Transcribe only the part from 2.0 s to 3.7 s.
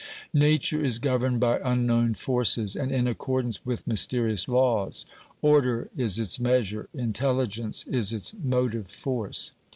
forces and in accord ance